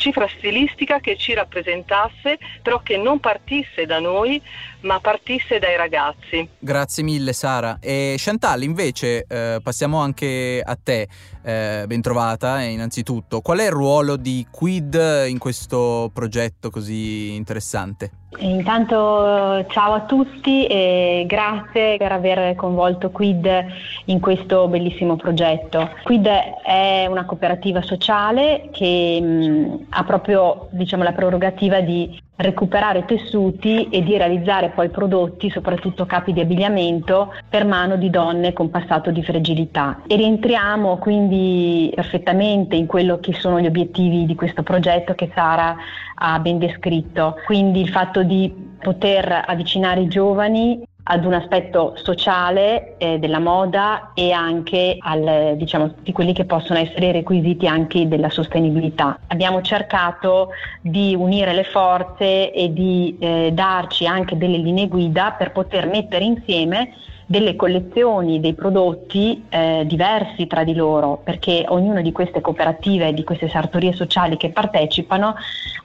cifra 0.01 0.27
stilistica 0.27 0.99
che 0.99 1.15
ci 1.15 1.33
rappresentasse, 1.33 2.39
però 2.63 2.81
che 2.81 2.97
non 2.97 3.19
partisse 3.19 3.85
da 3.85 3.99
noi, 3.99 4.41
ma 4.81 4.99
partisse 4.99 5.59
dai 5.59 5.75
ragazzi. 5.75 6.47
Grazie 6.59 7.03
mille 7.03 7.33
Sara. 7.33 7.77
E 7.79 8.15
Chantal, 8.17 8.63
invece, 8.63 9.25
eh, 9.27 9.59
passiamo 9.61 9.99
anche 9.99 10.61
a 10.63 10.77
te. 10.81 11.07
Eh, 11.43 11.85
ben 11.87 12.01
trovata, 12.01 12.61
innanzitutto. 12.61 13.41
Qual 13.41 13.57
è 13.57 13.65
il 13.65 13.71
ruolo 13.71 14.15
di 14.15 14.45
Quid 14.49 15.25
in 15.27 15.39
questo 15.39 16.11
progetto 16.13 16.69
così 16.69 17.33
interessante? 17.33 18.11
Intanto 18.37 19.65
ciao 19.69 19.93
a 19.93 20.01
tutti 20.01 20.65
e 20.65 21.25
grazie 21.27 21.97
per 21.97 22.11
aver 22.11 22.55
coinvolto 22.55 23.09
Quid 23.09 23.65
in 24.05 24.19
questo 24.19 24.67
bellissimo 24.67 25.15
progetto. 25.15 25.89
Quid 26.03 26.27
è 26.63 27.07
una 27.09 27.25
cooperativa 27.25 27.81
sociale 27.81 28.69
che 28.71 29.19
mh, 29.19 29.87
ha 29.89 30.03
proprio 30.03 30.69
diciamo, 30.71 31.03
la 31.03 31.11
prerogativa 31.11 31.81
di 31.81 32.21
recuperare 32.41 33.05
tessuti 33.05 33.87
e 33.89 34.03
di 34.03 34.17
realizzare 34.17 34.69
poi 34.69 34.89
prodotti, 34.89 35.49
soprattutto 35.49 36.05
capi 36.05 36.33
di 36.33 36.41
abbigliamento, 36.41 37.33
per 37.47 37.65
mano 37.65 37.95
di 37.95 38.09
donne 38.09 38.53
con 38.53 38.69
passato 38.69 39.11
di 39.11 39.23
fragilità. 39.23 40.01
E 40.07 40.15
rientriamo 40.15 40.97
quindi 40.97 41.91
perfettamente 41.93 42.75
in 42.75 42.85
quello 42.85 43.19
che 43.19 43.33
sono 43.33 43.59
gli 43.59 43.65
obiettivi 43.65 44.25
di 44.25 44.35
questo 44.35 44.63
progetto 44.63 45.13
che 45.13 45.31
Sara 45.33 45.75
ha 46.15 46.39
ben 46.39 46.57
descritto. 46.57 47.35
Quindi 47.45 47.81
il 47.81 47.89
fatto 47.89 48.23
di 48.23 48.69
poter 48.81 49.43
avvicinare 49.45 50.01
i 50.01 50.07
giovani 50.07 50.81
ad 51.03 51.25
un 51.25 51.33
aspetto 51.33 51.93
sociale 51.95 52.95
eh, 52.97 53.17
della 53.17 53.39
moda 53.39 54.11
e 54.13 54.31
anche 54.31 54.97
al, 54.99 55.55
diciamo, 55.55 55.95
di 56.01 56.11
quelli 56.11 56.33
che 56.33 56.45
possono 56.45 56.79
essere 56.79 57.07
i 57.07 57.11
requisiti 57.11 57.67
anche 57.67 58.07
della 58.07 58.29
sostenibilità. 58.29 59.19
Abbiamo 59.27 59.61
cercato 59.61 60.49
di 60.81 61.15
unire 61.15 61.53
le 61.53 61.63
forze 61.63 62.51
e 62.51 62.71
di 62.71 63.17
eh, 63.19 63.51
darci 63.53 64.05
anche 64.05 64.37
delle 64.37 64.57
linee 64.57 64.87
guida 64.87 65.31
per 65.31 65.51
poter 65.51 65.87
mettere 65.87 66.23
insieme 66.23 66.93
delle 67.31 67.55
collezioni 67.55 68.41
dei 68.41 68.53
prodotti 68.53 69.45
eh, 69.47 69.83
diversi 69.85 70.47
tra 70.47 70.65
di 70.65 70.75
loro, 70.75 71.21
perché 71.23 71.63
ognuna 71.65 72.01
di 72.01 72.11
queste 72.11 72.41
cooperative, 72.41 73.13
di 73.13 73.23
queste 73.23 73.47
sartorie 73.47 73.93
sociali 73.93 74.35
che 74.35 74.49
partecipano, 74.49 75.35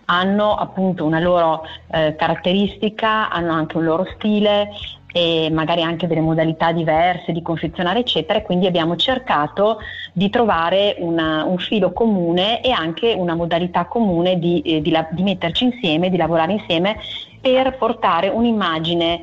hanno 0.06 0.54
appunto 0.56 1.04
una 1.04 1.20
loro 1.20 1.64
eh, 1.92 2.16
caratteristica, 2.16 3.30
hanno 3.30 3.52
anche 3.52 3.76
un 3.76 3.84
loro 3.84 4.06
stile 4.16 4.70
e 5.16 5.48
magari 5.50 5.82
anche 5.82 6.06
delle 6.06 6.20
modalità 6.20 6.72
diverse 6.72 7.32
di 7.32 7.40
confezionare, 7.40 8.00
eccetera. 8.00 8.38
E 8.38 8.42
quindi 8.42 8.66
abbiamo 8.66 8.96
cercato 8.96 9.78
di 10.12 10.28
trovare 10.28 10.96
una, 10.98 11.44
un 11.44 11.56
filo 11.56 11.90
comune 11.92 12.60
e 12.60 12.70
anche 12.70 13.14
una 13.16 13.34
modalità 13.34 13.86
comune 13.86 14.38
di, 14.38 14.60
eh, 14.60 14.82
di, 14.82 14.94
di 15.12 15.22
metterci 15.22 15.64
insieme, 15.64 16.10
di 16.10 16.18
lavorare 16.18 16.52
insieme 16.52 16.98
per 17.40 17.78
portare 17.78 18.28
un'immagine 18.28 19.22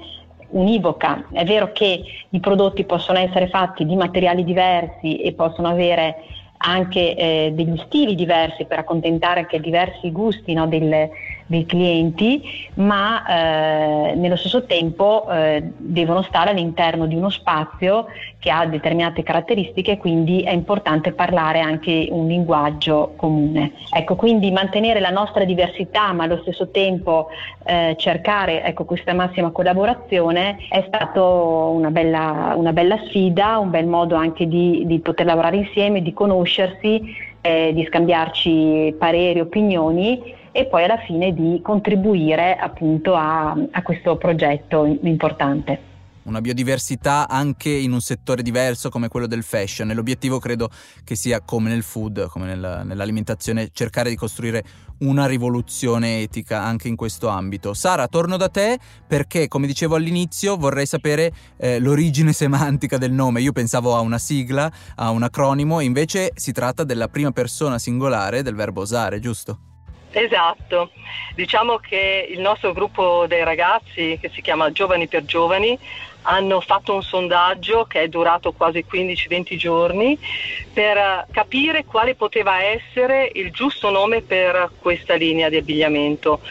univoca. 0.50 1.26
È 1.32 1.44
vero 1.44 1.72
che 1.74 2.04
i 2.28 2.40
prodotti 2.40 2.86
possono 2.86 3.20
essere 3.20 3.48
fatti 3.48 3.86
di 3.86 3.96
materiali 3.96 4.44
diversi 4.44 5.18
e 5.18 5.34
possono 5.34 5.68
avere 5.68 6.16
anche 6.66 7.14
eh, 7.14 7.52
degli 7.54 7.78
stili 7.86 8.16
diversi 8.16 8.66
per 8.66 8.80
accontentare 8.80 9.42
anche 9.42 9.60
diversi 9.60 10.12
gusti 10.12 10.54
no, 10.54 10.66
del, 10.66 11.10
dei 11.54 11.66
clienti, 11.68 12.42
ma 12.76 13.24
eh, 13.28 14.16
nello 14.16 14.36
stesso 14.36 14.66
tempo 14.66 15.30
eh, 15.30 15.62
devono 15.78 16.24
stare 16.24 16.50
all'interno 16.50 17.06
di 17.06 17.16
uno 17.16 17.30
spazio 17.30 18.08
che 18.40 18.50
ha 18.50 18.66
determinate 18.66 19.22
caratteristiche, 19.22 19.98
quindi 19.98 20.42
è 20.42 20.52
importante 20.52 21.12
parlare 21.12 21.60
anche 21.60 22.08
un 22.10 22.26
linguaggio 22.26 23.14
comune. 23.16 23.74
Ecco, 23.92 24.16
quindi 24.16 24.50
mantenere 24.52 25.00
la 25.00 25.12
nostra 25.12 25.44
diversità, 25.44 26.12
ma 26.12 26.24
allo 26.24 26.40
stesso 26.42 26.70
tempo 26.72 27.28
eh, 27.66 27.96
cercare 28.00 28.64
ecco, 28.64 28.86
questa 28.86 29.14
massima 29.14 29.52
collaborazione 29.52 30.58
è 30.70 30.84
stata 30.88 31.22
una 31.22 31.92
bella, 31.92 32.54
una 32.58 32.74
bella 32.74 32.98
sfida, 33.06 33.60
un 33.60 33.70
bel 33.70 33.86
modo 33.86 34.16
anche 34.16 34.48
di, 34.48 34.84
di 34.88 35.00
poter 35.00 35.28
lavorare 35.28 35.58
insieme, 35.58 36.02
di 36.02 36.14
conoscersi, 36.14 37.32
di 37.44 37.86
scambiarci 37.90 38.96
pareri, 38.98 39.42
opinioni 39.42 40.42
e 40.54 40.66
poi 40.68 40.86
alla 40.86 41.00
fine 41.00 41.34
di 41.34 41.60
contribuire 41.62 42.56
appunto 42.56 43.16
a, 43.16 43.58
a 43.72 43.82
questo 43.82 44.16
progetto 44.16 44.86
importante 44.86 45.92
una 46.24 46.42
biodiversità 46.42 47.28
anche 47.28 47.70
in 47.70 47.92
un 47.92 48.02
settore 48.02 48.44
diverso 48.44 48.90
come 48.90 49.08
quello 49.08 49.28
del 49.28 49.44
fashion 49.44 49.90
e 49.90 49.94
l'obiettivo 49.94 50.40
credo 50.40 50.70
che 51.04 51.16
sia 51.16 51.42
come 51.42 51.70
nel 51.70 51.84
food, 51.84 52.28
come 52.28 52.46
nel, 52.46 52.84
nell'alimentazione, 52.86 53.70
cercare 53.74 54.10
di 54.10 54.16
costruire 54.16 54.64
una 55.00 55.26
rivoluzione 55.26 56.22
etica 56.22 56.64
anche 56.64 56.88
in 56.88 56.96
questo 56.96 57.28
ambito. 57.28 57.74
Sara, 57.74 58.08
torno 58.08 58.38
da 58.38 58.48
te 58.48 58.80
perché 59.06 59.48
come 59.48 59.68
dicevo 59.68 59.96
all'inizio 59.96 60.56
vorrei 60.56 60.86
sapere 60.86 61.34
eh, 61.58 61.80
l'origine 61.80 62.32
semantica 62.32 62.98
del 62.98 63.12
nome. 63.12 63.42
Io 63.42 63.52
pensavo 63.52 63.96
a 63.96 64.00
una 64.00 64.18
sigla, 64.18 64.72
a 64.96 65.10
un 65.10 65.24
acronimo, 65.24 65.82
invece 65.82 66.32
si 66.36 66.52
tratta 66.52 66.84
della 66.84 67.10
prima 67.10 67.32
persona 67.32 67.78
singolare 67.78 68.44
del 68.44 68.56
verbo 68.56 68.82
osare, 68.82 69.20
giusto? 69.20 69.73
Esatto, 70.15 70.91
diciamo 71.34 71.77
che 71.77 72.27
il 72.29 72.39
nostro 72.39 72.72
gruppo 72.72 73.25
dei 73.27 73.43
ragazzi 73.43 74.20
che 74.22 74.29
si 74.32 74.41
chiama 74.41 74.72
Giovani 74.72 75.08
per 75.08 75.25
Giovani 75.25 75.77
hanno 76.24 76.62
fatto 76.62 76.93
un 76.93 77.01
sondaggio 77.01 77.86
che 77.86 78.01
è 78.01 78.08
durato 78.08 78.51
quasi 78.51 78.86
15-20 78.89 79.55
giorni 79.55 80.17
per 80.72 81.25
capire 81.32 81.84
quale 81.86 82.13
poteva 82.13 82.62
essere 82.62 83.29
il 83.34 83.51
giusto 83.51 83.89
nome 83.89 84.22
per 84.22 84.72
questa 84.79 85.15
linea 85.15 85.50
di 85.50 85.58
abbigliamento. 85.58 86.41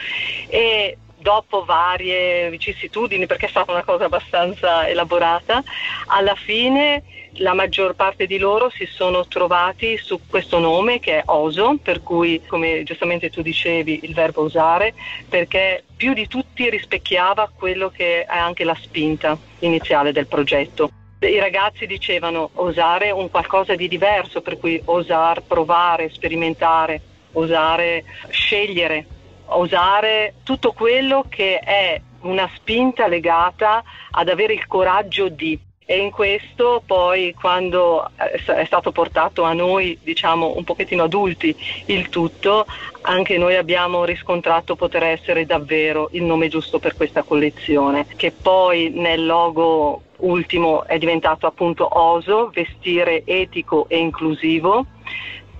E 0.49 0.97
dopo 1.23 1.65
varie 1.65 2.51
vicissitudini, 2.51 3.25
perché 3.25 3.47
è 3.47 3.49
stata 3.49 3.71
una 3.71 3.83
cosa 3.83 4.05
abbastanza 4.05 4.87
elaborata, 4.87 5.63
alla 6.07 6.35
fine 6.35 7.01
la 7.37 7.55
maggior 7.55 7.95
parte 7.95 8.27
di 8.27 8.37
loro 8.37 8.69
si 8.69 8.85
sono 8.85 9.25
trovati 9.25 9.97
su 9.97 10.19
questo 10.29 10.59
nome 10.59 10.99
che 10.99 11.17
è 11.17 11.23
oso, 11.25 11.79
per 11.81 12.03
cui 12.03 12.43
come 12.45 12.83
giustamente 12.83 13.31
tu 13.31 13.41
dicevi 13.41 14.01
il 14.03 14.13
verbo 14.13 14.43
usare, 14.43 14.93
perché 15.27 15.83
più 15.95 16.13
di 16.13 16.27
tutti 16.27 16.69
rispecchiava 16.69 17.51
quello 17.57 17.89
che 17.89 18.25
è 18.25 18.37
anche 18.37 18.63
la 18.63 18.77
spinta 18.79 19.35
iniziale 19.59 20.11
del 20.11 20.27
progetto. 20.27 20.91
I 21.21 21.39
ragazzi 21.39 21.87
dicevano 21.87 22.49
osare 22.55 23.09
un 23.09 23.31
qualcosa 23.31 23.75
di 23.75 23.87
diverso, 23.87 24.41
per 24.41 24.59
cui 24.59 24.79
osare 24.85 25.41
provare, 25.41 26.09
sperimentare, 26.09 27.01
osare 27.31 28.03
scegliere, 28.29 29.05
osare 29.45 30.35
tutto 30.43 30.71
quello 30.71 31.25
che 31.29 31.59
è 31.59 31.99
una 32.21 32.49
spinta 32.55 33.07
legata 33.07 33.83
ad 34.11 34.29
avere 34.29 34.53
il 34.53 34.67
coraggio 34.67 35.29
di. 35.29 35.59
E 35.85 35.97
in 35.97 36.11
questo 36.11 36.81
poi 36.85 37.33
quando 37.33 38.09
è 38.15 38.63
stato 38.63 38.93
portato 38.93 39.43
a 39.43 39.51
noi 39.51 39.99
diciamo 40.01 40.55
un 40.55 40.63
pochettino 40.63 41.03
adulti 41.03 41.53
il 41.87 42.07
tutto 42.07 42.65
anche 43.01 43.37
noi 43.37 43.57
abbiamo 43.57 44.05
riscontrato 44.05 44.77
poter 44.77 45.03
essere 45.03 45.45
davvero 45.45 46.07
il 46.13 46.23
nome 46.23 46.47
giusto 46.47 46.79
per 46.79 46.95
questa 46.95 47.23
collezione 47.23 48.05
che 48.15 48.31
poi 48.31 48.91
nel 48.91 49.25
logo 49.25 50.03
ultimo 50.19 50.85
è 50.85 50.97
diventato 50.97 51.47
appunto 51.47 51.85
OSO, 51.91 52.49
vestire 52.53 53.23
etico 53.25 53.85
e 53.89 53.97
inclusivo 53.97 54.85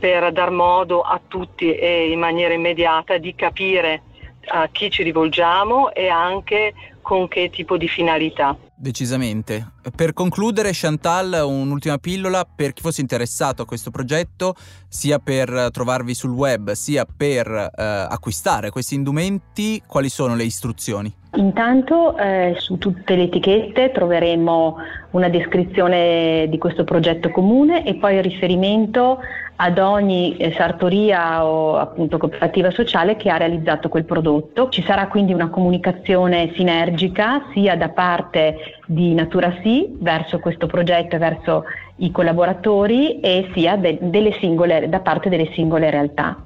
per 0.03 0.33
dar 0.33 0.50
modo 0.50 1.00
a 1.00 1.17
tutti 1.25 1.74
e 1.74 2.12
in 2.12 2.19
maniera 2.19 2.53
immediata 2.53 3.17
di 3.17 3.33
capire 3.36 4.01
a 4.48 4.67
chi 4.69 4.91
ci 4.91 5.01
rivolgiamo 5.01 5.93
e 5.93 6.10
anche 6.10 6.74
con 7.01 7.29
che 7.29 7.50
tipo 7.50 7.77
di 7.77 7.88
finalità. 7.88 8.53
Decisamente. 8.75 9.75
Per 9.95 10.12
concludere, 10.12 10.72
Chantal, 10.74 11.41
un'ultima 11.45 12.00
pillola 12.00 12.43
per 12.43 12.74
chi 12.74 12.81
fosse 12.81 13.00
interessato 13.00 13.62
a 13.62 13.65
questo 13.65 13.91
progetto, 13.91 14.55
sia 14.89 15.19
per 15.19 15.69
trovarvi 15.72 16.13
sul 16.13 16.31
web, 16.31 16.74
sia 16.74 17.05
per 17.05 17.48
eh, 17.48 17.81
acquistare 17.81 18.72
questi 18.72 18.95
indumenti, 18.95 19.81
quali 19.88 20.10
sono 20.10 20.36
le 20.36 20.43
istruzioni? 20.43 21.23
Intanto 21.36 22.16
eh, 22.16 22.54
su 22.58 22.78
tutte 22.78 23.16
le 23.16 23.24
etichette 23.24 23.92
troveremo 23.92 24.78
una 25.12 25.30
descrizione 25.30 26.46
di 26.48 26.60
questo 26.60 26.84
progetto 26.84 27.32
comune 27.32 27.86
e 27.86 27.96
poi 27.96 28.18
il 28.18 28.24
riferimento 28.24 29.20
ad 29.56 29.80
ogni 29.80 30.38
eh, 30.38 30.52
sartoria 30.54 31.44
o 31.44 31.78
appunto 31.78 32.20
cooperativa 32.20 32.70
sociale 32.70 33.16
che 33.16 33.30
ha 33.30 33.38
realizzato 33.38 33.90
quel 33.90 34.06
prodotto. 34.06 34.70
Ci 34.70 34.84
sarà 34.84 35.08
quindi 35.08 35.34
una 35.34 35.50
comunicazione 35.50 36.52
sinergica 36.56 37.46
sia 37.52 37.75
da 37.75 37.90
parte 37.90 38.80
di 38.86 39.16
Natura 39.16 39.58
Sì 39.63 39.96
verso 40.00 40.40
questo 40.40 40.68
progetto 40.68 41.16
e 41.16 41.20
verso 41.20 41.63
i 41.98 42.12
collaboratori 42.12 43.20
e 43.22 43.50
sia 43.56 43.75
de- 43.75 44.00
singole, 44.40 44.88
da 44.88 45.00
parte 45.00 45.30
delle 45.30 45.52
singole 45.54 45.90
realtà. 45.90 46.38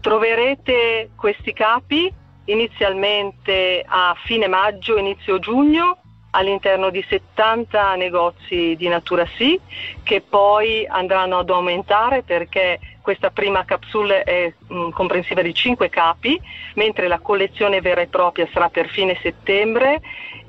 Troverete 0.00 1.10
questi 1.14 1.52
capi 1.52 2.12
inizialmente 2.50 3.84
a 3.86 4.14
fine 4.24 4.46
maggio, 4.48 4.98
inizio 4.98 5.38
giugno 5.38 5.98
all'interno 6.30 6.90
di 6.90 7.04
70 7.08 7.96
negozi 7.96 8.74
di 8.76 8.88
Natura 8.88 9.26
Sì 9.36 9.58
che 10.02 10.20
poi 10.20 10.86
andranno 10.86 11.38
ad 11.38 11.50
aumentare 11.50 12.22
perché 12.22 12.78
questa 13.00 13.30
prima 13.30 13.64
capsule 13.64 14.22
è 14.22 14.52
mh, 14.68 14.74
mm, 14.74 14.90
comprensiva 14.90 15.42
di 15.42 15.54
5 15.54 15.88
capi, 15.88 16.40
mentre 16.74 17.08
la 17.08 17.18
collezione 17.18 17.80
vera 17.80 18.02
e 18.02 18.06
propria 18.06 18.48
sarà 18.52 18.68
per 18.68 18.88
fine 18.88 19.18
settembre 19.22 20.00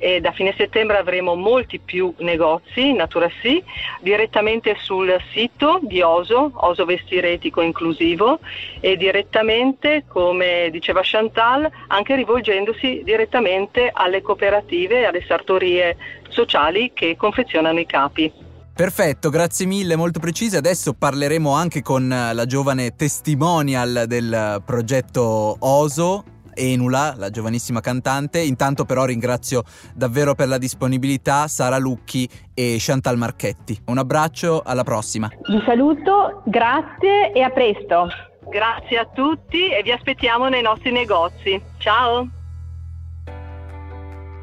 e 0.01 0.19
da 0.19 0.31
fine 0.31 0.53
settembre 0.57 0.97
avremo 0.97 1.35
molti 1.35 1.77
più 1.77 2.11
negozi 2.17 2.91
Natura 2.91 3.29
Sì 3.39 3.63
direttamente 4.01 4.75
sul 4.81 5.15
sito 5.31 5.79
di 5.83 6.01
Oso, 6.01 6.51
Oso 6.55 6.85
Vestire 6.85 7.33
Etico 7.33 7.61
Inclusivo 7.61 8.39
e 8.79 8.97
direttamente, 8.97 10.05
come 10.07 10.69
diceva 10.71 11.01
Chantal, 11.03 11.69
anche 11.87 12.15
rivolgendosi 12.15 13.01
direttamente 13.03 13.91
alle 13.93 14.23
cooperative 14.23 15.01
e 15.01 15.05
alle 15.05 15.23
sartorie 15.27 15.95
sociali 16.29 16.91
che 16.95 17.15
confezionano 17.15 17.79
i 17.79 17.85
capi. 17.85 18.33
Perfetto, 18.73 19.29
grazie 19.29 19.67
mille, 19.67 19.95
molto 19.95 20.19
precise. 20.19 20.57
Adesso 20.57 20.93
parleremo 20.93 21.53
anche 21.53 21.83
con 21.83 22.07
la 22.07 22.45
giovane 22.45 22.95
testimonial 22.95 24.05
del 24.07 24.63
progetto 24.65 25.57
Oso, 25.59 26.23
Enula, 26.53 27.13
la 27.17 27.29
giovanissima 27.29 27.79
cantante. 27.79 28.39
Intanto 28.39 28.85
però 28.85 29.05
ringrazio 29.05 29.63
davvero 29.93 30.35
per 30.35 30.47
la 30.47 30.57
disponibilità 30.57 31.47
Sara 31.47 31.77
Lucchi 31.77 32.27
e 32.53 32.77
Chantal 32.79 33.17
Marchetti. 33.17 33.79
Un 33.85 33.97
abbraccio, 33.97 34.61
alla 34.63 34.83
prossima. 34.83 35.29
Vi 35.47 35.61
saluto, 35.65 36.41
grazie 36.45 37.31
e 37.33 37.41
a 37.41 37.49
presto. 37.49 38.09
Grazie 38.49 38.97
a 38.97 39.05
tutti 39.05 39.69
e 39.69 39.81
vi 39.83 39.91
aspettiamo 39.91 40.49
nei 40.49 40.61
nostri 40.61 40.91
negozi. 40.91 41.61
Ciao! 41.77 42.40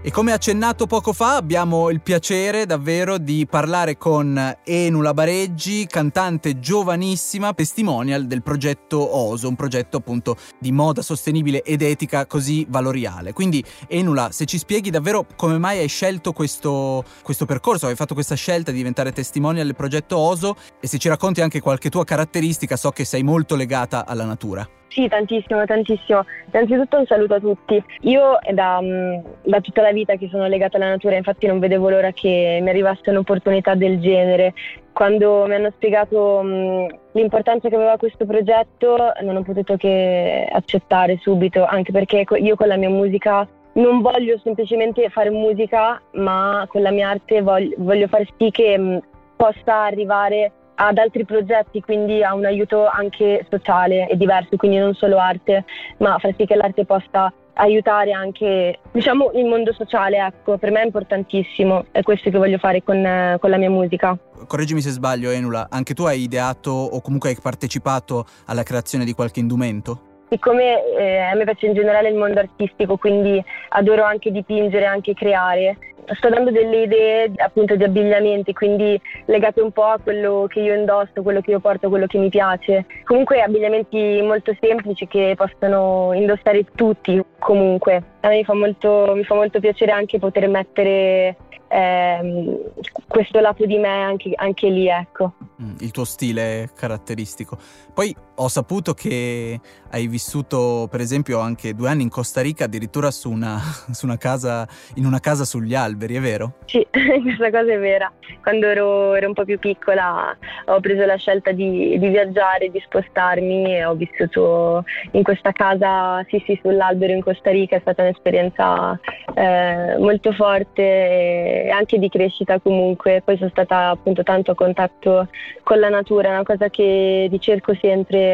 E 0.08 0.10
come 0.10 0.32
accennato 0.32 0.86
poco 0.86 1.12
fa 1.12 1.36
abbiamo 1.36 1.90
il 1.90 2.00
piacere 2.00 2.64
davvero 2.64 3.18
di 3.18 3.46
parlare 3.46 3.98
con 3.98 4.56
Enula 4.64 5.12
Bareggi, 5.12 5.84
cantante 5.86 6.58
giovanissima, 6.58 7.52
testimonial 7.52 8.26
del 8.26 8.42
progetto 8.42 9.14
OSO, 9.14 9.48
un 9.48 9.54
progetto 9.54 9.98
appunto 9.98 10.38
di 10.58 10.72
moda 10.72 11.02
sostenibile 11.02 11.60
ed 11.60 11.82
etica 11.82 12.24
così 12.24 12.64
valoriale. 12.70 13.34
Quindi 13.34 13.62
Enula, 13.86 14.30
se 14.32 14.46
ci 14.46 14.56
spieghi 14.56 14.88
davvero 14.88 15.26
come 15.36 15.58
mai 15.58 15.78
hai 15.78 15.88
scelto 15.88 16.32
questo, 16.32 17.04
questo 17.22 17.44
percorso, 17.44 17.86
hai 17.86 17.94
fatto 17.94 18.14
questa 18.14 18.34
scelta 18.34 18.70
di 18.70 18.78
diventare 18.78 19.12
testimonial 19.12 19.66
del 19.66 19.76
progetto 19.76 20.16
OSO 20.16 20.56
e 20.80 20.86
se 20.86 20.96
ci 20.96 21.10
racconti 21.10 21.42
anche 21.42 21.60
qualche 21.60 21.90
tua 21.90 22.04
caratteristica, 22.04 22.78
so 22.78 22.92
che 22.92 23.04
sei 23.04 23.22
molto 23.22 23.56
legata 23.56 24.06
alla 24.06 24.24
natura. 24.24 24.66
Sì, 24.88 25.06
tantissimo, 25.06 25.64
tantissimo. 25.66 26.24
Innanzitutto 26.50 26.98
un 26.98 27.06
saluto 27.06 27.34
a 27.34 27.40
tutti. 27.40 27.82
Io 28.02 28.38
è 28.38 28.52
da, 28.54 28.80
mm, 28.80 29.18
da, 29.44 29.60
tutta 29.60 29.82
la 29.82 29.92
vita 29.92 30.16
che 30.16 30.28
sono 30.30 30.46
legata 30.46 30.76
alla 30.76 30.88
natura, 30.88 31.16
infatti 31.16 31.46
non 31.46 31.58
vedevo 31.58 31.90
l'ora 31.90 32.10
che 32.12 32.58
mi 32.62 32.68
arrivasse 32.70 33.10
un'opportunità 33.10 33.74
del 33.74 34.00
genere. 34.00 34.54
Quando 34.92 35.44
mi 35.46 35.54
hanno 35.54 35.70
spiegato 35.76 36.40
mm, 36.42 36.86
l'importanza 37.12 37.68
che 37.68 37.74
aveva 37.74 37.98
questo 37.98 38.24
progetto 38.24 39.12
non 39.22 39.36
ho 39.36 39.42
potuto 39.42 39.76
che 39.76 40.48
accettare 40.50 41.18
subito, 41.20 41.64
anche 41.64 41.92
perché 41.92 42.24
io 42.36 42.56
con 42.56 42.68
la 42.68 42.76
mia 42.76 42.90
musica 42.90 43.46
non 43.74 44.00
voglio 44.00 44.38
semplicemente 44.42 45.08
fare 45.10 45.30
musica, 45.30 46.00
ma 46.12 46.64
con 46.66 46.82
la 46.82 46.90
mia 46.90 47.10
arte 47.10 47.42
voglio, 47.42 47.74
voglio 47.78 48.08
far 48.08 48.26
sì 48.38 48.50
che 48.50 48.76
mm, 48.78 48.96
possa 49.36 49.84
arrivare 49.84 50.52
ad 50.80 50.98
altri 50.98 51.24
progetti, 51.24 51.80
quindi 51.80 52.22
a 52.22 52.34
un 52.34 52.44
aiuto 52.44 52.86
anche 52.86 53.44
sociale 53.50 54.08
e 54.08 54.16
diverso, 54.16 54.56
quindi 54.56 54.78
non 54.78 54.94
solo 54.94 55.18
arte, 55.18 55.64
ma 55.98 56.18
far 56.18 56.34
sì 56.36 56.46
che 56.46 56.54
l'arte 56.54 56.84
possa 56.84 57.32
aiutare 57.54 58.12
anche 58.12 58.78
diciamo, 58.92 59.32
il 59.34 59.46
mondo 59.46 59.72
sociale, 59.72 60.18
ecco, 60.18 60.56
per 60.56 60.70
me 60.70 60.82
è 60.82 60.84
importantissimo, 60.84 61.86
è 61.90 62.02
questo 62.02 62.30
che 62.30 62.38
voglio 62.38 62.58
fare 62.58 62.84
con, 62.84 63.36
con 63.40 63.50
la 63.50 63.56
mia 63.56 63.70
musica. 63.70 64.16
Correggimi 64.46 64.80
se 64.80 64.90
sbaglio 64.90 65.30
Enula, 65.30 65.66
anche 65.68 65.94
tu 65.94 66.04
hai 66.04 66.22
ideato 66.22 66.70
o 66.70 67.00
comunque 67.00 67.30
hai 67.30 67.36
partecipato 67.42 68.24
alla 68.46 68.62
creazione 68.62 69.04
di 69.04 69.12
qualche 69.12 69.40
indumento? 69.40 70.02
Siccome 70.30 70.84
eh, 70.96 71.18
a 71.18 71.34
me 71.34 71.44
piace 71.44 71.66
in 71.66 71.74
generale 71.74 72.10
il 72.10 72.14
mondo 72.14 72.38
artistico, 72.38 72.96
quindi 72.96 73.42
adoro 73.70 74.04
anche 74.04 74.30
dipingere, 74.30 74.84
anche 74.84 75.14
creare, 75.14 75.76
sto 76.14 76.28
dando 76.28 76.50
delle 76.50 76.82
idee 76.82 77.32
appunto 77.36 77.76
di 77.76 77.84
abbigliamenti, 77.84 78.52
quindi 78.52 79.00
legate 79.26 79.60
un 79.60 79.72
po' 79.72 79.84
a 79.84 79.98
quello 80.02 80.46
che 80.48 80.60
io 80.60 80.74
indosso, 80.74 81.22
quello 81.22 81.40
che 81.40 81.50
io 81.52 81.60
porto, 81.60 81.88
quello 81.88 82.06
che 82.06 82.18
mi 82.18 82.28
piace. 82.28 82.86
Comunque 83.04 83.40
abbigliamenti 83.40 84.20
molto 84.22 84.54
semplici 84.60 85.06
che 85.06 85.34
possono 85.36 86.12
indossare 86.14 86.64
tutti 86.74 87.22
comunque. 87.38 88.02
A 88.20 88.28
me 88.28 88.36
mi 88.36 88.44
fa 88.44 88.54
molto, 88.54 89.12
mi 89.14 89.24
fa 89.24 89.34
molto 89.34 89.60
piacere 89.60 89.92
anche 89.92 90.18
poter 90.18 90.48
mettere 90.48 91.36
ehm, 91.68 92.58
questo 93.06 93.40
lato 93.40 93.64
di 93.66 93.78
me 93.78 94.02
anche, 94.02 94.32
anche 94.34 94.68
lì, 94.68 94.88
ecco. 94.88 95.34
Mm, 95.62 95.76
il 95.80 95.90
tuo 95.90 96.04
stile 96.04 96.70
caratteristico. 96.74 97.58
Poi 97.92 98.14
ho 98.40 98.48
saputo 98.48 98.94
che 98.94 99.60
hai 99.90 100.06
vissuto, 100.06 100.86
per 100.90 101.00
esempio, 101.00 101.40
anche 101.40 101.74
due 101.74 101.88
anni 101.88 102.02
in 102.02 102.08
Costa 102.08 102.40
Rica, 102.40 102.64
addirittura 102.64 103.10
su 103.10 103.30
una, 103.30 103.58
su 103.90 104.06
una 104.06 104.16
casa, 104.16 104.66
in 104.94 105.06
una 105.06 105.18
casa 105.18 105.44
sugli 105.44 105.74
alberi, 105.74 106.14
è 106.14 106.20
vero? 106.20 106.54
Sì, 106.66 106.86
questa 106.90 107.50
cosa 107.50 107.72
è 107.72 107.78
vera. 107.78 108.10
Quando 108.42 108.66
ero, 108.66 109.14
ero, 109.14 109.28
un 109.28 109.34
po' 109.34 109.44
più 109.44 109.58
piccola 109.58 110.36
ho 110.66 110.80
preso 110.80 111.04
la 111.04 111.16
scelta 111.16 111.52
di, 111.52 111.98
di, 111.98 112.08
viaggiare, 112.08 112.70
di 112.70 112.80
spostarmi 112.84 113.74
e 113.74 113.84
ho 113.84 113.94
vissuto 113.94 114.84
in 115.12 115.22
questa 115.22 115.52
casa, 115.52 116.24
sì 116.28 116.42
sì, 116.46 116.58
sull'albero 116.62 117.12
in 117.12 117.22
Costa 117.22 117.50
Rica, 117.50 117.76
è 117.76 117.80
stata 117.80 118.02
un'esperienza 118.02 118.98
eh, 119.34 119.96
molto 119.98 120.32
forte 120.32 121.64
e 121.64 121.70
anche 121.70 121.98
di 121.98 122.08
crescita 122.08 122.60
comunque. 122.60 123.22
Poi 123.24 123.36
sono 123.36 123.50
stata 123.50 123.88
appunto 123.88 124.22
tanto 124.22 124.52
a 124.52 124.54
contatto 124.54 125.28
con 125.62 125.78
la 125.78 125.88
natura, 125.88 126.28
è 126.28 126.32
una 126.32 126.44
cosa 126.44 126.68
che 126.68 127.26
ricerco 127.30 127.74
sempre 127.80 128.27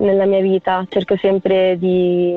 nella 0.00 0.26
mia 0.26 0.40
vita, 0.40 0.84
cerco 0.88 1.16
sempre 1.16 1.76
di, 1.78 2.32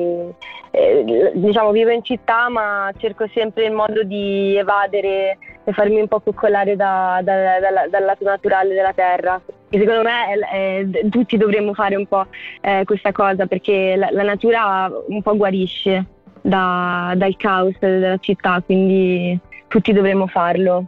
eh, 0.70 1.32
diciamo, 1.34 1.70
vivo 1.70 1.90
in 1.90 2.02
città 2.02 2.48
ma 2.48 2.90
cerco 2.96 3.26
sempre 3.32 3.66
il 3.66 3.72
modo 3.72 4.02
di 4.02 4.56
evadere 4.56 5.38
e 5.64 5.72
farmi 5.72 6.00
un 6.00 6.08
po' 6.08 6.20
coccolare 6.20 6.76
da, 6.76 7.20
da, 7.22 7.58
da, 7.58 7.86
dal 7.88 8.04
lato 8.04 8.24
naturale 8.24 8.74
della 8.74 8.92
terra. 8.92 9.40
E 9.70 9.78
secondo 9.78 10.02
me 10.02 10.38
eh, 10.52 11.08
tutti 11.10 11.36
dovremmo 11.36 11.74
fare 11.74 11.96
un 11.96 12.06
po' 12.06 12.26
eh, 12.60 12.82
questa 12.84 13.12
cosa 13.12 13.46
perché 13.46 13.96
la, 13.96 14.08
la, 14.10 14.22
natura 14.22 14.90
un 15.08 15.22
po' 15.22 15.36
guarisce 15.36 16.04
dal 16.42 17.34
caos 17.36 17.74
della 17.80 18.18
città, 18.18 18.62
quindi 18.64 19.38
tutti 19.66 19.92
dovremmo 19.92 20.26
farlo 20.26 20.86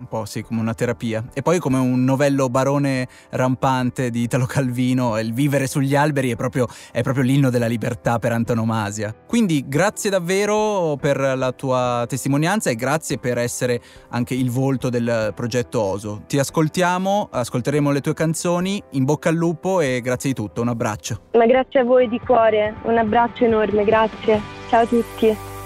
un 0.00 0.06
po' 0.08 0.24
sì, 0.24 0.42
come 0.42 0.60
una 0.60 0.74
terapia. 0.74 1.22
E 1.32 1.42
poi 1.42 1.58
come 1.58 1.78
un 1.78 2.02
novello 2.04 2.48
barone 2.48 3.06
rampante 3.30 4.10
di 4.10 4.22
Italo 4.22 4.46
Calvino, 4.46 5.18
il 5.18 5.32
vivere 5.32 5.66
sugli 5.66 5.94
alberi 5.94 6.30
è 6.30 6.36
proprio, 6.36 6.66
è 6.90 7.02
proprio 7.02 7.22
l'inno 7.22 7.50
della 7.50 7.66
libertà 7.66 8.18
per 8.18 8.32
antonomasia. 8.32 9.14
Quindi 9.26 9.64
grazie 9.68 10.10
davvero 10.10 10.96
per 10.98 11.18
la 11.36 11.52
tua 11.52 12.06
testimonianza 12.08 12.70
e 12.70 12.74
grazie 12.74 13.18
per 13.18 13.38
essere 13.38 13.80
anche 14.08 14.34
il 14.34 14.50
volto 14.50 14.88
del 14.88 15.32
progetto 15.34 15.80
Oso. 15.80 16.22
Ti 16.26 16.38
ascoltiamo, 16.38 17.28
ascolteremo 17.30 17.90
le 17.90 18.00
tue 18.00 18.14
canzoni, 18.14 18.82
in 18.92 19.04
bocca 19.04 19.28
al 19.28 19.34
lupo 19.34 19.80
e 19.80 20.00
grazie 20.00 20.30
di 20.30 20.34
tutto, 20.34 20.62
un 20.62 20.68
abbraccio. 20.68 21.20
Ma 21.32 21.46
grazie 21.46 21.80
a 21.80 21.84
voi 21.84 22.08
di 22.08 22.18
cuore, 22.20 22.74
un 22.84 22.96
abbraccio 22.96 23.44
enorme, 23.44 23.84
grazie. 23.84 24.40
Ciao 24.68 24.82
a 24.82 24.86
tutti. 24.86 25.59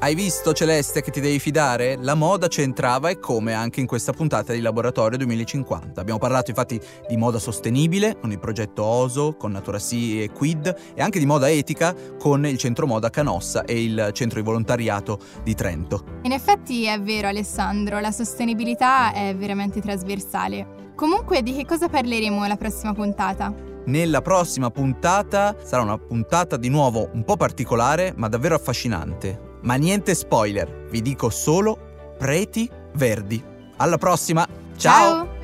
Hai 0.00 0.14
visto 0.14 0.52
Celeste 0.52 1.02
che 1.02 1.10
ti 1.10 1.18
devi 1.20 1.40
fidare? 1.40 1.96
La 2.00 2.14
moda 2.14 2.46
c'entrava 2.46 3.08
e 3.08 3.18
come 3.18 3.52
anche 3.52 3.80
in 3.80 3.88
questa 3.88 4.12
puntata 4.12 4.52
di 4.52 4.60
Laboratorio 4.60 5.18
2050. 5.18 6.00
Abbiamo 6.00 6.20
parlato 6.20 6.50
infatti 6.50 6.80
di 7.08 7.16
moda 7.16 7.40
sostenibile 7.40 8.16
con 8.16 8.30
il 8.30 8.38
progetto 8.38 8.84
OSO, 8.84 9.34
con 9.34 9.50
Natura 9.50 9.80
Sì 9.80 10.22
e 10.22 10.30
Quid 10.30 10.92
e 10.94 11.02
anche 11.02 11.18
di 11.18 11.26
moda 11.26 11.50
etica 11.50 11.96
con 12.16 12.46
il 12.46 12.56
centro 12.58 12.86
moda 12.86 13.10
Canossa 13.10 13.64
e 13.64 13.82
il 13.82 14.10
centro 14.12 14.38
di 14.38 14.46
volontariato 14.46 15.18
di 15.42 15.56
Trento. 15.56 16.04
In 16.22 16.30
effetti 16.30 16.84
è 16.84 17.00
vero 17.00 17.26
Alessandro, 17.26 17.98
la 17.98 18.12
sostenibilità 18.12 19.12
è 19.12 19.34
veramente 19.34 19.80
trasversale. 19.80 20.92
Comunque 20.94 21.42
di 21.42 21.52
che 21.54 21.66
cosa 21.66 21.88
parleremo 21.88 22.46
la 22.46 22.56
prossima 22.56 22.94
puntata? 22.94 23.52
Nella 23.86 24.22
prossima 24.22 24.70
puntata 24.70 25.56
sarà 25.60 25.82
una 25.82 25.98
puntata 25.98 26.56
di 26.56 26.68
nuovo 26.68 27.10
un 27.14 27.24
po' 27.24 27.36
particolare 27.36 28.12
ma 28.14 28.28
davvero 28.28 28.54
affascinante. 28.54 29.47
Ma 29.62 29.74
niente 29.76 30.14
spoiler, 30.14 30.86
vi 30.90 31.02
dico 31.02 31.30
solo 31.30 31.78
preti 32.18 32.68
verdi. 32.94 33.42
Alla 33.76 33.98
prossima, 33.98 34.46
ciao. 34.76 35.26
Ciao. 35.26 35.37